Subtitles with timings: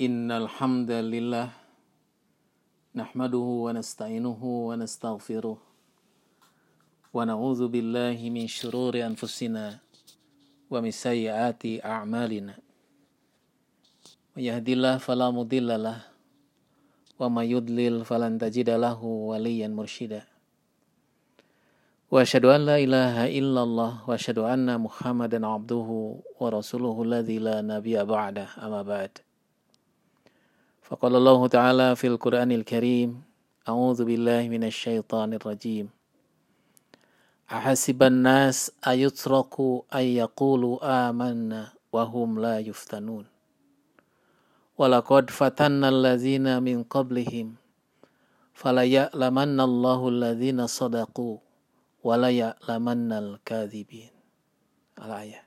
[0.00, 1.48] إن الحمد لله
[2.94, 5.58] نحمده ونستعينه ونستغفره
[7.14, 9.78] ونعوذ بالله من شرور أنفسنا
[10.70, 12.54] ومن سيئات أعمالنا
[14.36, 15.98] من يهد الله فلا مضل له
[17.20, 20.22] وما يضلل فلن تجد له وليا مرشدا
[22.10, 25.88] وأشهد أن لا إله إلا الله وأشهد أن محمدا عبده
[26.40, 29.10] ورسوله الذي لا نبي بعده أما بعد
[30.91, 33.23] فقال الله تعالى في القرآن الكريم
[33.63, 35.87] أعوذ بالله من الشيطان الرجيم.
[37.47, 43.23] أحسب الناس أيتركوا أن يقولوا آمنا وهم لا يفتنون.
[44.75, 47.55] ولقد فتنا الذين من قبلهم
[48.51, 51.37] فليعلمن الله الذين صدقوا
[52.01, 54.13] وَلَيَعْلَمَنَّ الْكَاذِبِينَ.
[54.97, 55.45] Al-ayah.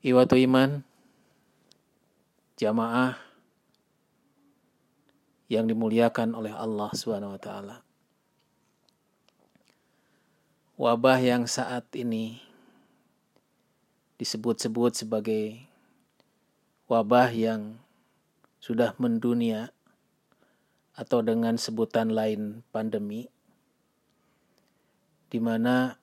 [0.00, 0.87] Iwatu iman,
[2.58, 3.14] jamaah
[5.46, 7.76] yang dimuliakan oleh Allah Subhanahu wa taala.
[10.74, 12.42] Wabah yang saat ini
[14.18, 15.62] disebut-sebut sebagai
[16.90, 17.78] wabah yang
[18.58, 19.70] sudah mendunia
[20.98, 23.30] atau dengan sebutan lain pandemi
[25.30, 25.94] di mana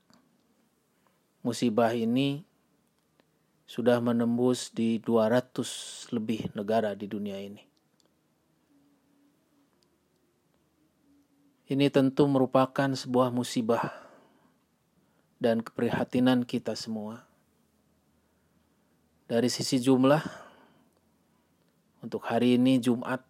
[1.43, 2.44] musibah ini
[3.65, 7.65] sudah menembus di 200 lebih negara di dunia ini.
[11.65, 13.89] Ini tentu merupakan sebuah musibah
[15.41, 17.25] dan keprihatinan kita semua.
[19.25, 20.21] Dari sisi jumlah,
[22.05, 23.25] untuk hari ini Jumat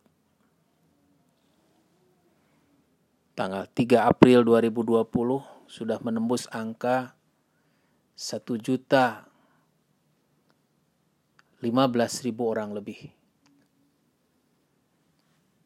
[3.39, 5.07] tanggal 3 April 2020
[5.71, 7.15] sudah menembus angka
[8.19, 9.31] satu juta
[11.65, 13.09] lima belas ribu orang lebih.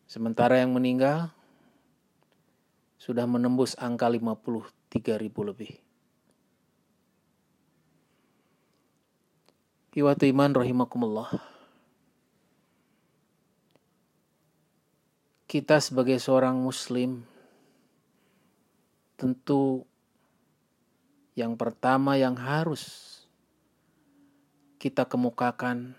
[0.07, 1.35] Sementara yang meninggal
[2.95, 5.75] sudah menembus angka lima puluh tiga ribu lebih.
[9.91, 11.35] Iwatu iman rahimakumullah.
[15.49, 17.25] Kita sebagai seorang muslim
[19.19, 19.83] tentu
[21.35, 23.18] yang pertama yang harus
[24.79, 25.93] kita kemukakan,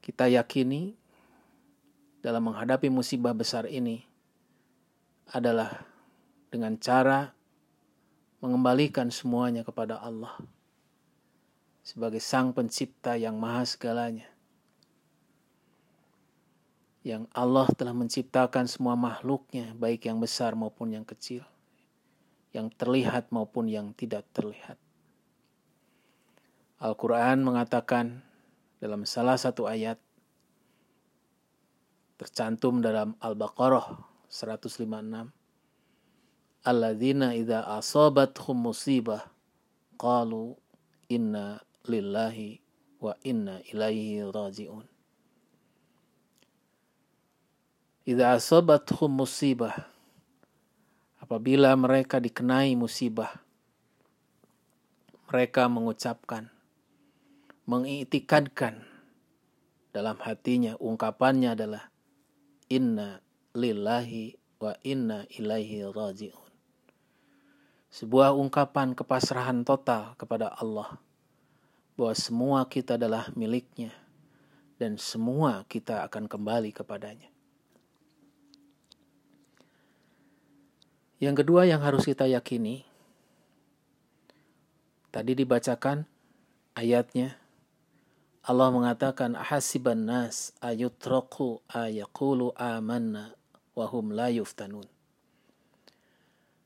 [0.00, 0.94] kita yakini
[2.22, 4.06] dalam menghadapi musibah besar ini
[5.34, 5.82] adalah
[6.54, 7.34] dengan cara
[8.38, 10.38] mengembalikan semuanya kepada Allah
[11.82, 14.30] sebagai Sang Pencipta yang Maha Segalanya.
[17.06, 21.46] Yang Allah telah menciptakan semua makhluknya, baik yang besar maupun yang kecil
[22.56, 24.80] yang terlihat maupun yang tidak terlihat.
[26.76, 28.20] Al-Quran mengatakan
[28.76, 29.96] dalam salah satu ayat
[32.20, 33.96] tercantum dalam Al-Baqarah
[34.28, 35.32] 156
[36.66, 39.30] Alladzina idza asabathum musibah
[39.94, 40.58] qalu
[41.06, 42.58] inna lillahi
[42.98, 44.82] wa inna ilaihi raji'un.
[48.02, 49.86] Idza asabathum musibah
[51.22, 53.30] apabila mereka dikenai musibah,
[55.30, 56.50] mereka mengucapkan,
[57.66, 58.86] mengitikadkan
[59.90, 61.90] dalam hatinya, ungkapannya adalah
[62.70, 63.18] inna
[63.52, 66.46] lillahi wa inna ilaihi raji'un.
[67.90, 71.00] Sebuah ungkapan kepasrahan total kepada Allah
[71.96, 73.90] bahwa semua kita adalah miliknya
[74.76, 77.32] dan semua kita akan kembali kepadanya.
[81.16, 82.84] Yang kedua yang harus kita yakini,
[85.08, 86.04] tadi dibacakan
[86.76, 87.40] ayatnya,
[88.46, 93.34] Allah mengatakan ahasiban nas ayutraku ayakulu amanna
[93.74, 94.86] wahum la yuftanun.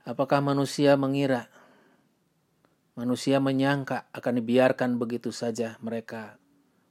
[0.04, 1.48] Apakah manusia mengira,
[2.92, 6.37] manusia menyangka akan dibiarkan begitu saja mereka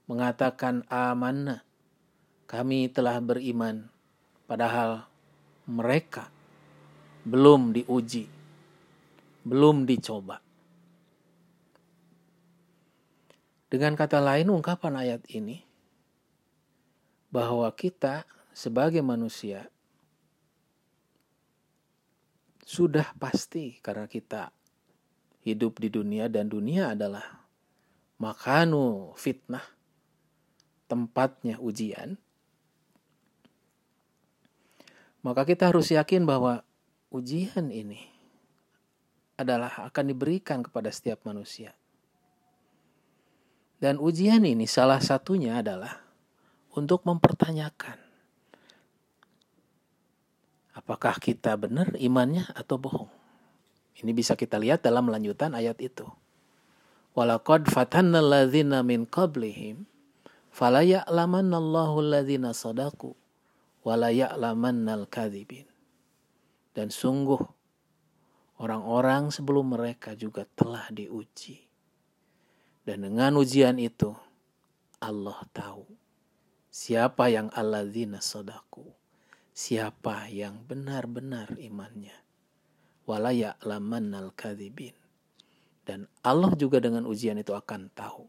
[0.09, 1.61] mengatakan amanna,
[2.49, 3.85] kami telah beriman,
[4.49, 5.05] padahal
[5.69, 6.33] mereka
[7.29, 8.25] belum diuji,
[9.45, 10.48] belum dicoba.
[13.69, 15.61] Dengan kata lain, ungkapan ayat ini
[17.29, 19.69] bahwa kita sebagai manusia
[22.65, 24.49] sudah pasti karena kita
[25.45, 27.45] hidup di dunia dan dunia adalah
[28.17, 29.63] makanu fitnah,
[30.89, 32.17] tempatnya ujian.
[35.21, 36.65] Maka kita harus yakin bahwa
[37.13, 38.05] ujian ini
[39.37, 41.77] adalah akan diberikan kepada setiap manusia.
[43.79, 46.03] Dan ujian ini salah satunya adalah
[46.75, 48.09] untuk mempertanyakan
[50.79, 53.11] apakah kita benar imannya atau bohong.
[53.99, 56.07] Ini bisa kita lihat dalam lanjutan ayat itu.
[57.13, 59.83] Walaqad fatanna alladzina min qablihim
[60.49, 63.13] fala ya'lamanna Allahu alladzina sadaqu
[63.85, 65.69] wala al-kadzibin.
[66.73, 67.43] Dan sungguh
[68.57, 71.68] orang-orang sebelum mereka juga telah diuji.
[72.89, 74.17] Dan dengan ujian itu
[74.97, 75.85] Allah tahu
[76.73, 78.81] siapa yang alladzina sadaku,
[79.53, 82.17] siapa yang benar-benar imannya.
[83.05, 83.29] Wala
[84.33, 84.97] kadzibin.
[85.85, 88.25] Dan Allah juga dengan ujian itu akan tahu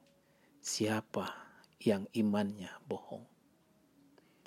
[0.60, 1.32] siapa
[1.80, 3.24] yang imannya bohong.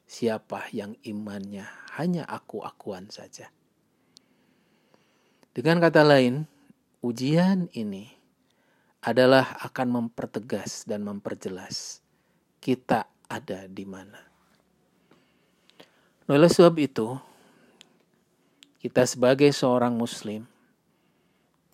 [0.06, 1.66] Siapa yang imannya
[1.98, 3.50] hanya aku-akuan saja.
[5.58, 6.46] Dengan kata lain,
[7.02, 8.22] ujian ini
[9.04, 12.00] adalah akan mempertegas dan memperjelas
[12.64, 14.20] kita ada di mana.
[16.32, 17.20] Oleh sebab itu,
[18.80, 20.48] kita sebagai seorang muslim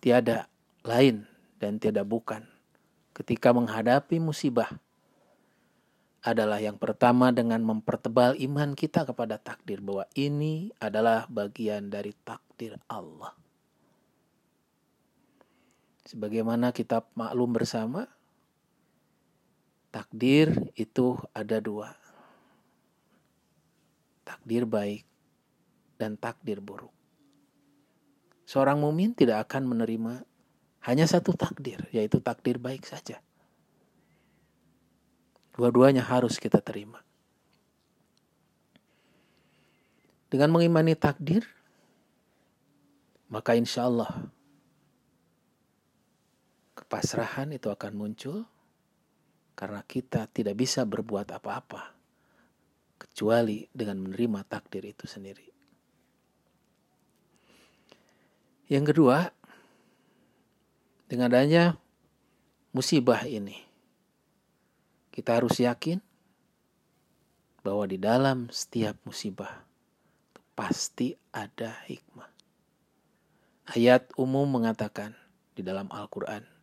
[0.02, 0.50] tiada
[0.82, 1.22] lain
[1.62, 2.42] dan tiada bukan
[3.14, 4.70] ketika menghadapi musibah
[6.20, 12.76] adalah yang pertama dengan mempertebal iman kita kepada takdir bahwa ini adalah bagian dari takdir
[12.92, 13.39] Allah.
[16.10, 18.10] Sebagaimana kita maklum bersama,
[19.94, 21.94] takdir itu ada dua.
[24.26, 25.06] Takdir baik
[26.02, 26.90] dan takdir buruk.
[28.42, 30.26] Seorang mumin tidak akan menerima
[30.82, 33.22] hanya satu takdir, yaitu takdir baik saja.
[35.54, 37.06] Dua-duanya harus kita terima.
[40.26, 41.46] Dengan mengimani takdir,
[43.30, 44.26] maka insya Allah
[46.90, 48.50] kepasrahan itu akan muncul
[49.54, 51.94] karena kita tidak bisa berbuat apa-apa
[52.98, 55.46] kecuali dengan menerima takdir itu sendiri.
[58.66, 59.30] Yang kedua,
[61.06, 61.78] dengan adanya
[62.74, 63.54] musibah ini,
[65.14, 66.02] kita harus yakin
[67.62, 69.62] bahwa di dalam setiap musibah
[70.58, 72.26] pasti ada hikmah.
[73.78, 75.14] Ayat umum mengatakan
[75.54, 76.58] di dalam Al-Quran,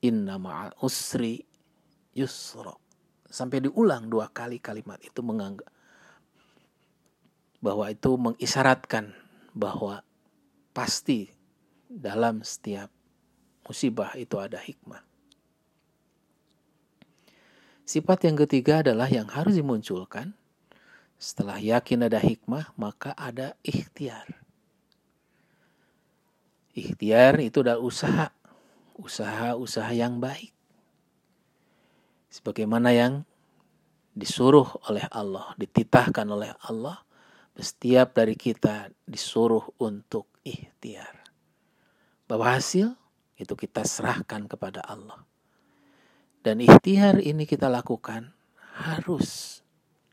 [0.00, 1.40] Inna ma'al usri
[2.16, 2.80] yusro.
[3.30, 5.70] Sampai diulang dua kali kalimat itu menganggap
[7.60, 9.12] bahwa itu mengisyaratkan
[9.52, 10.00] bahwa
[10.72, 11.28] pasti
[11.86, 12.88] dalam setiap
[13.68, 15.04] musibah itu ada hikmah.
[17.84, 20.32] Sifat yang ketiga adalah yang harus dimunculkan
[21.20, 24.24] setelah yakin ada hikmah, maka ada ikhtiar.
[26.72, 28.32] Ikhtiar itu adalah usaha
[29.00, 30.52] usaha-usaha yang baik.
[32.30, 33.26] Sebagaimana yang
[34.14, 37.02] disuruh oleh Allah, dititahkan oleh Allah,
[37.60, 41.20] setiap dari kita disuruh untuk ikhtiar.
[42.24, 42.94] Bahwa hasil
[43.36, 45.24] itu kita serahkan kepada Allah.
[46.40, 48.32] Dan ikhtiar ini kita lakukan
[48.80, 49.60] harus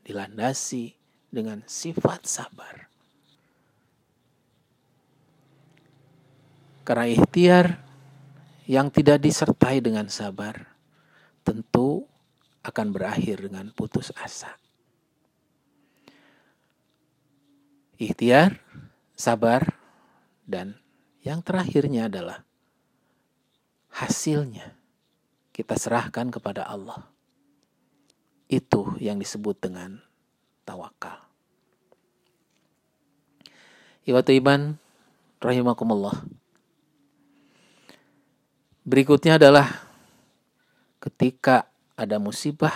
[0.04, 0.92] dilandasi
[1.32, 2.88] dengan sifat sabar.
[6.84, 7.87] Karena ikhtiar
[8.68, 10.76] yang tidak disertai dengan sabar
[11.40, 12.04] tentu
[12.60, 14.52] akan berakhir dengan putus asa.
[17.96, 18.60] Ikhtiar,
[19.16, 19.72] sabar,
[20.44, 20.76] dan
[21.24, 22.44] yang terakhirnya adalah
[23.88, 24.76] hasilnya
[25.56, 27.08] kita serahkan kepada Allah.
[28.52, 30.04] Itu yang disebut dengan
[30.68, 31.24] tawakal.
[34.04, 34.76] Iwatu iman
[35.40, 36.20] rahimakumullah.
[38.88, 39.68] Berikutnya adalah
[40.96, 42.72] ketika ada musibah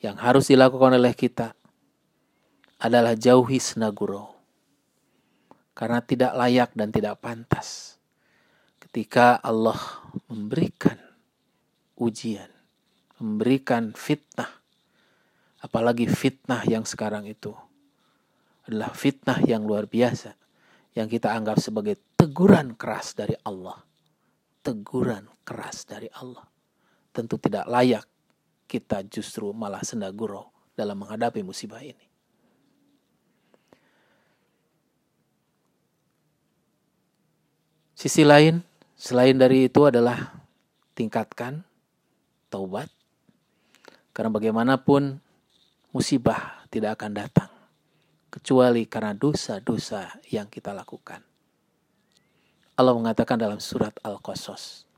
[0.00, 1.52] yang harus dilakukan oleh kita
[2.80, 4.32] adalah jauhi senaguro.
[5.76, 8.00] Karena tidak layak dan tidak pantas
[8.80, 9.76] ketika Allah
[10.32, 10.96] memberikan
[12.00, 12.48] ujian,
[13.20, 14.56] memberikan fitnah,
[15.60, 17.52] apalagi fitnah yang sekarang itu
[18.64, 20.32] adalah fitnah yang luar biasa
[20.96, 23.91] yang kita anggap sebagai teguran keras dari Allah
[24.62, 26.46] teguran keras dari Allah.
[27.12, 28.06] Tentu tidak layak
[28.70, 32.08] kita justru malah sendaguro dalam menghadapi musibah ini.
[37.92, 38.64] Sisi lain,
[38.98, 40.42] selain dari itu adalah
[40.96, 41.62] tingkatkan
[42.50, 42.90] taubat.
[44.10, 45.22] Karena bagaimanapun
[45.94, 47.52] musibah tidak akan datang
[48.32, 51.31] kecuali karena dosa-dosa yang kita lakukan.
[52.72, 54.88] Allah mengatakan dalam surat Al-Qasas.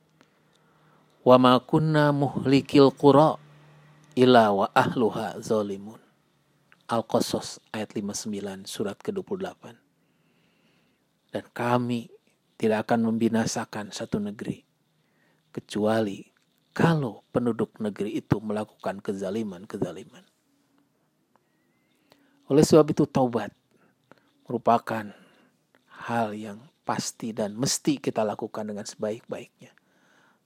[1.26, 3.34] Wa ma kunna muhlikil qura
[4.14, 5.98] illa wa ahluha zalimun.
[6.86, 9.74] Al-Qasas ayat 59 surat ke-28.
[11.34, 12.14] Dan kami
[12.54, 14.62] tidak akan membinasakan satu negeri
[15.50, 16.22] kecuali
[16.74, 20.22] kalau penduduk negeri itu melakukan kezaliman-kezaliman.
[22.50, 23.50] Oleh sebab itu taubat
[24.44, 25.10] merupakan
[26.06, 29.72] hal yang pasti dan mesti kita lakukan dengan sebaik-baiknya.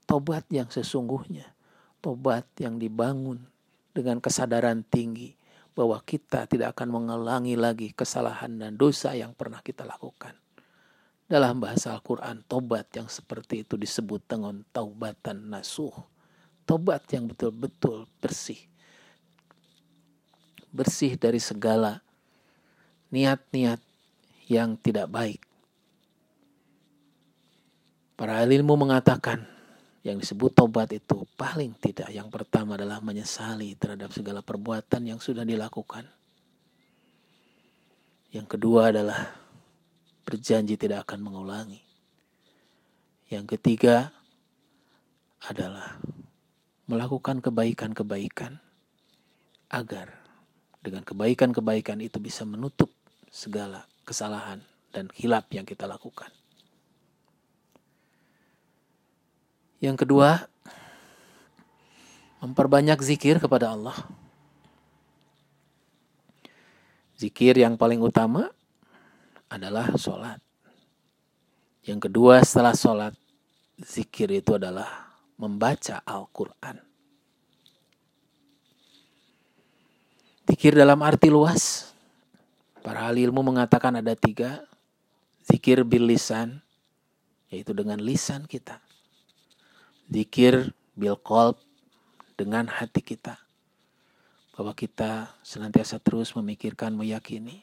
[0.09, 1.53] Tobat yang sesungguhnya,
[2.01, 3.45] tobat yang dibangun
[3.93, 5.37] dengan kesadaran tinggi
[5.75, 10.35] bahwa kita tidak akan mengulangi lagi kesalahan dan dosa yang pernah kita lakukan.
[11.29, 15.93] Dalam bahasa Al-Quran, tobat yang seperti itu disebut dengan taubatan nasuh.
[16.65, 18.59] Tobat yang betul-betul bersih.
[20.73, 22.01] Bersih dari segala
[23.13, 23.81] niat-niat
[24.49, 25.48] yang tidak baik.
[28.19, 29.47] Para ilmu mengatakan
[30.03, 35.47] yang disebut tobat itu paling tidak yang pertama adalah menyesali terhadap segala perbuatan yang sudah
[35.47, 36.03] dilakukan.
[38.35, 39.39] Yang kedua adalah
[40.27, 41.79] berjanji tidak akan mengulangi.
[43.31, 44.11] Yang ketiga
[45.47, 46.03] adalah
[46.91, 48.59] melakukan kebaikan-kebaikan
[49.71, 50.11] agar
[50.83, 52.91] dengan kebaikan-kebaikan itu bisa menutup
[53.31, 54.59] segala kesalahan
[54.91, 56.35] dan hilap yang kita lakukan.
[59.79, 60.43] Yang kedua,
[62.43, 63.95] memperbanyak zikir kepada Allah.
[67.15, 68.51] Zikir yang paling utama
[69.47, 70.43] adalah sholat.
[71.87, 73.15] Yang kedua setelah sholat,
[73.79, 76.83] zikir itu adalah membaca Al-Quran.
[80.51, 81.95] Zikir dalam arti luas,
[82.83, 84.67] para ahli ilmu mengatakan ada tiga.
[85.47, 86.61] Zikir bil lisan,
[87.47, 88.88] yaitu dengan lisan kita
[90.09, 91.61] Zikir bil qalb
[92.35, 93.37] dengan hati kita.
[94.57, 97.63] Bahwa kita senantiasa terus memikirkan, meyakini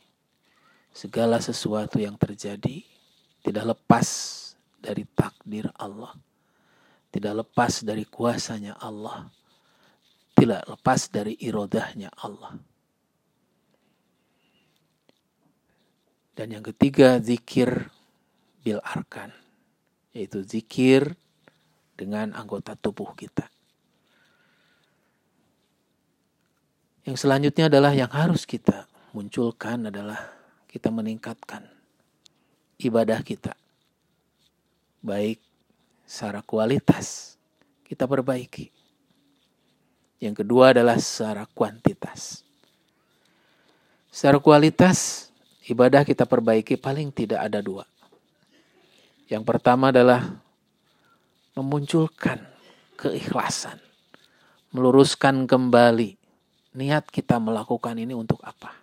[0.95, 2.85] segala sesuatu yang terjadi
[3.43, 4.07] tidak lepas
[4.79, 6.15] dari takdir Allah.
[7.11, 9.27] Tidak lepas dari kuasanya Allah.
[10.35, 12.59] Tidak lepas dari irodahnya Allah.
[16.35, 17.87] Dan yang ketiga, zikir
[18.59, 19.31] bil arkan.
[20.11, 21.15] Yaitu zikir
[21.95, 23.47] dengan anggota tubuh kita.
[27.05, 30.19] Yang selanjutnya adalah yang harus kita munculkan adalah
[30.67, 31.63] kita meningkatkan
[32.83, 33.55] ibadah kita.
[34.99, 35.39] Baik
[36.03, 37.39] secara kualitas
[37.87, 38.73] kita perbaiki.
[40.19, 42.43] Yang kedua adalah secara kuantitas.
[44.09, 45.29] Secara kualitas
[45.69, 47.85] ibadah kita perbaiki paling tidak ada dua.
[49.29, 50.44] Yang pertama adalah
[51.55, 52.43] memunculkan
[52.99, 53.79] keikhlasan,
[54.75, 56.19] meluruskan kembali
[56.75, 58.75] niat kita melakukan ini untuk apa.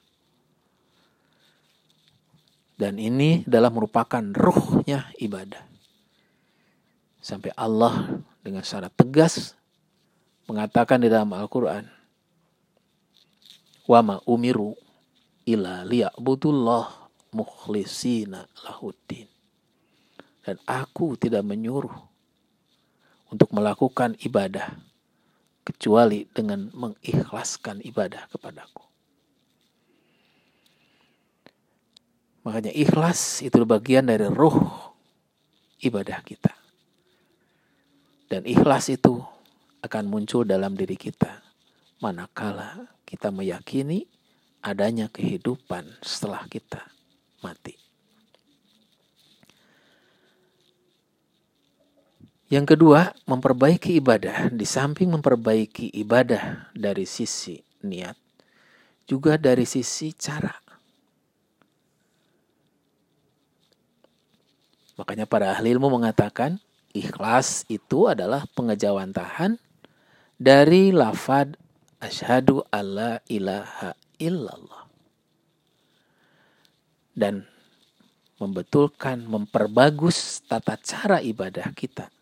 [2.72, 5.62] Dan ini adalah merupakan ruhnya ibadah.
[7.22, 9.54] Sampai Allah dengan secara tegas
[10.50, 11.86] mengatakan di dalam Al-Quran,
[13.86, 14.74] Wama umiru
[15.46, 16.86] ila liya'budullah
[17.34, 19.26] mukhlisina lahuddin.
[20.42, 22.11] Dan aku tidak menyuruh
[23.32, 24.76] untuk melakukan ibadah
[25.64, 28.84] kecuali dengan mengikhlaskan ibadah kepadaku.
[32.44, 34.60] Makanya ikhlas itu bagian dari ruh
[35.80, 36.52] ibadah kita.
[38.28, 39.22] Dan ikhlas itu
[39.80, 41.40] akan muncul dalam diri kita
[42.02, 44.10] manakala kita meyakini
[44.58, 46.82] adanya kehidupan setelah kita
[47.38, 47.78] mati.
[52.52, 54.52] Yang kedua, memperbaiki ibadah.
[54.52, 58.12] Di samping memperbaiki ibadah dari sisi niat,
[59.08, 60.52] juga dari sisi cara.
[65.00, 66.60] Makanya para ahli ilmu mengatakan
[66.92, 69.56] ikhlas itu adalah pengejawantahan
[70.36, 71.56] dari lafad
[72.04, 74.84] asyhadu alla ilaha illallah.
[77.16, 77.48] Dan
[78.36, 82.12] membetulkan, memperbagus tata cara ibadah kita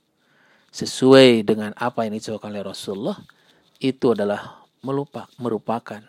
[0.70, 3.18] sesuai dengan apa yang dicobakan oleh Rasulullah
[3.82, 6.00] itu adalah melupak, merupakan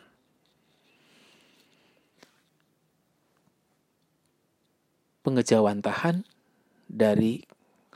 [5.25, 6.25] pengejawantahan
[6.86, 7.41] dari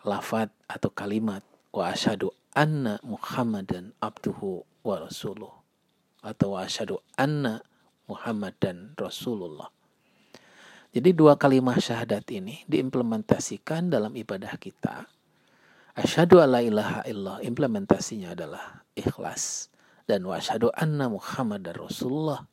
[0.05, 1.41] lafad atau kalimat
[1.73, 5.51] wa asyhadu anna Muhammadan abduhu wa rasuluh
[6.21, 7.61] atau wa asyhadu anna
[8.05, 9.69] Muhammadan Rasulullah.
[10.95, 15.09] Jadi dua kalimat syahadat ini diimplementasikan dalam ibadah kita
[15.95, 17.39] Asyhadu alla ilaha illallah.
[17.47, 19.71] Implementasinya adalah ikhlas.
[20.05, 20.37] Dan wa
[20.75, 22.43] anna Muhammadar Rasulullah.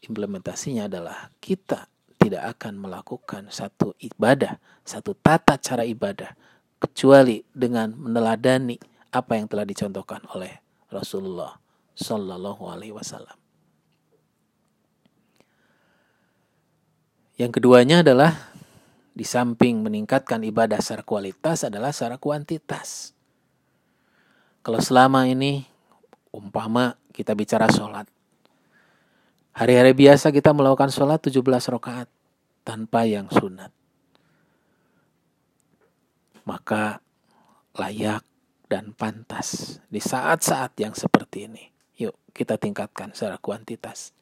[0.00, 6.32] Implementasinya adalah kita tidak akan melakukan satu ibadah, satu tata cara ibadah
[6.80, 8.80] kecuali dengan meneladani
[9.12, 11.60] apa yang telah dicontohkan oleh Rasulullah
[11.96, 13.36] Sallallahu Alaihi Wasallam.
[17.40, 18.49] Yang keduanya adalah
[19.10, 23.12] di samping meningkatkan ibadah secara kualitas adalah secara kuantitas.
[24.62, 25.66] Kalau selama ini
[26.30, 28.06] umpama kita bicara sholat.
[29.50, 32.08] Hari-hari biasa kita melakukan sholat 17 rakaat
[32.62, 33.74] tanpa yang sunat.
[36.46, 37.02] Maka
[37.74, 38.22] layak
[38.70, 41.64] dan pantas di saat-saat yang seperti ini.
[41.98, 44.14] Yuk kita tingkatkan secara kuantitas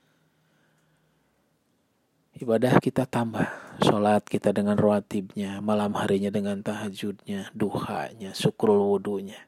[2.38, 3.46] ibadah kita tambah.
[3.78, 9.38] Sholat kita dengan rawatibnya, malam harinya dengan tahajudnya, duhanya, syukrul wudhunya.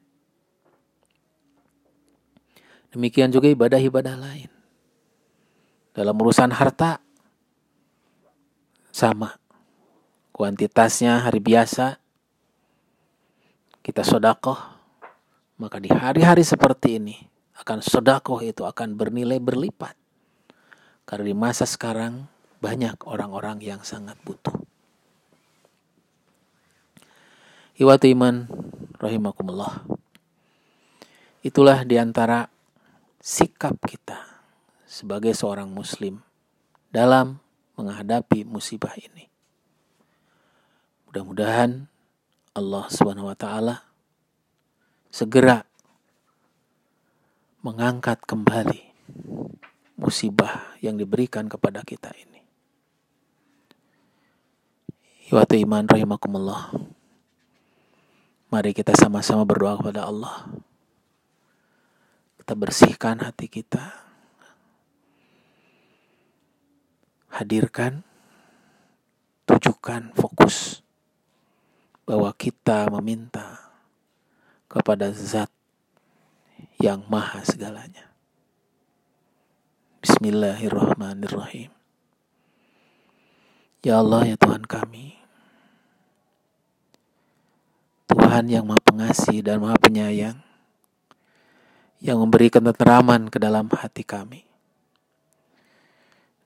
[2.91, 4.51] Demikian juga ibadah-ibadah lain.
[5.91, 7.03] Dalam urusan harta,
[8.91, 9.35] sama.
[10.31, 11.99] Kuantitasnya hari biasa,
[13.83, 14.59] kita sodakoh,
[15.59, 17.19] maka di hari-hari seperti ini,
[17.59, 19.99] akan sodakoh itu akan bernilai berlipat.
[21.03, 22.30] Karena di masa sekarang,
[22.61, 24.53] banyak orang-orang yang sangat butuh.
[27.81, 28.45] Iwatu iman
[29.01, 29.81] rahimakumullah.
[31.41, 32.45] Itulah di antara
[33.17, 34.45] sikap kita
[34.85, 36.21] sebagai seorang muslim
[36.93, 37.41] dalam
[37.73, 39.25] menghadapi musibah ini.
[41.09, 41.89] Mudah-mudahan
[42.53, 43.81] Allah Subhanahu wa taala
[45.09, 45.65] segera
[47.65, 48.81] mengangkat kembali
[49.97, 52.40] musibah yang diberikan kepada kita ini.
[55.31, 56.75] Iwatu iman rahimakumullah.
[58.51, 60.43] Mari kita sama-sama berdoa kepada Allah.
[62.35, 63.95] Kita bersihkan hati kita.
[67.31, 68.03] Hadirkan,
[69.47, 70.83] tujukan fokus
[72.03, 73.71] bahwa kita meminta
[74.67, 75.47] kepada zat
[76.83, 78.11] yang maha segalanya.
[80.03, 81.71] Bismillahirrahmanirrahim.
[83.79, 85.20] Ya Allah ya Tuhan kami,
[88.31, 90.39] Tuhan yang Maha Pengasih dan Maha Penyayang
[91.99, 94.47] yang memberikan ketenteraman ke dalam hati kami.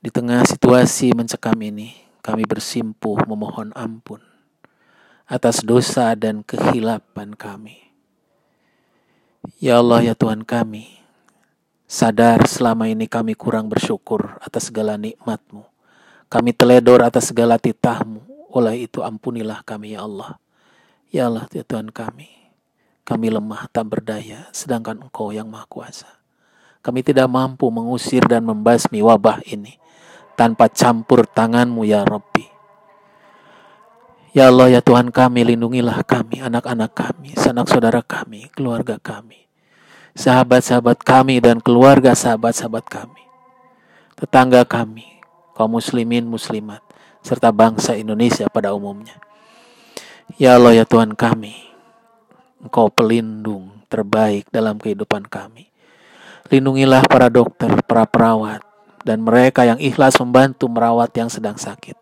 [0.02, 1.93] Di tengah situasi mencekam ini,
[2.26, 4.17] kami bersimpuh memohon ampun
[5.30, 7.78] atas dosa dan kehilapan kami.
[9.62, 10.89] Ya Allah, ya Tuhan kami,
[11.86, 15.62] sadar selama ini kami kurang bersyukur atas segala nikmat-Mu.
[16.34, 18.50] Kami teledor atas segala titah-Mu.
[18.58, 20.41] Oleh itu ampunilah kami ya Allah.
[21.13, 22.30] Ya Allah, ya Tuhan kami,
[23.06, 26.10] kami lemah tak berdaya, sedangkan Engkau yang Maha Kuasa.
[26.82, 29.78] Kami tidak mampu mengusir dan membasmi wabah ini
[30.38, 32.46] tanpa campur tanganmu ya Rabbi.
[34.36, 39.48] Ya Allah ya Tuhan kami, lindungilah kami, anak-anak kami, sanak saudara kami, keluarga kami,
[40.12, 43.24] sahabat-sahabat kami dan keluarga sahabat-sahabat kami,
[44.20, 45.24] tetangga kami,
[45.56, 46.84] kaum muslimin muslimat,
[47.24, 49.15] serta bangsa Indonesia pada umumnya.
[50.36, 51.54] Ya Allah ya Tuhan kami,
[52.58, 55.70] Engkau pelindung terbaik dalam kehidupan kami.
[56.50, 58.66] Lindungilah para dokter, para perawat,
[59.06, 61.94] dan mereka yang ikhlas membantu merawat yang sedang sakit.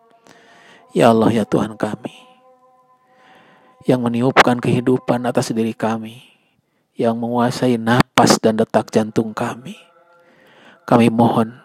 [0.95, 2.15] Ya Allah ya Tuhan kami,
[3.83, 6.23] yang meniupkan kehidupan atas diri kami,
[6.95, 9.75] yang menguasai napas dan detak jantung kami.
[10.87, 11.59] Kami mohon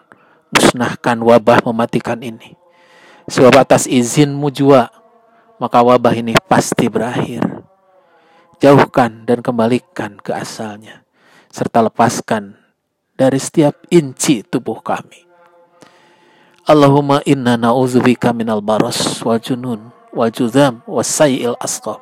[0.51, 2.59] musnahkan wabah mematikan ini.
[3.31, 4.89] Sebab atas izinmu jua
[5.59, 7.43] maka wabah ini pasti berakhir.
[8.59, 11.03] Jauhkan dan kembalikan ke asalnya,
[11.51, 12.59] serta lepaskan
[13.15, 15.27] dari setiap inci tubuh kami.
[16.67, 21.99] Allahumma inna na'udzubika minal baras wal junun wal judham wa sayyil asqam.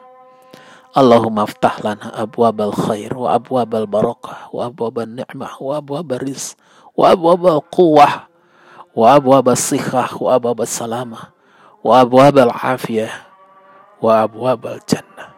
[0.97, 6.57] Allahumma aftah lana abwabal khair wa abwabal barakah wa abwabal ni'mah wa abwabal rizq
[6.97, 8.25] wa abwabal quwwah
[8.97, 11.29] wa abwabal sikhah wa abwabal salamah
[11.85, 13.26] wa abwabal afiyah
[14.02, 15.28] وأبواب الجنة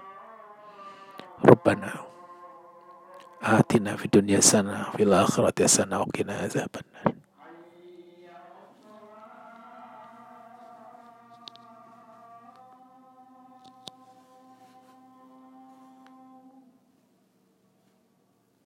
[1.44, 1.92] ربنا
[3.42, 7.14] آتنا في الدنيا سنة في الآخرة سنة وقنا عذاب النار